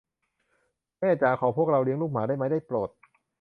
[0.99, 2.89] แม่จ๋า ขอพวกเราเลี้ยงลูกหมาได้ไหม ได้โปรด?